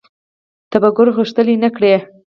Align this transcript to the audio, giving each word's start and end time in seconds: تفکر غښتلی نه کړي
تفکر 0.71 1.07
غښتلی 1.17 1.55
نه 1.63 1.69
کړي 1.75 1.93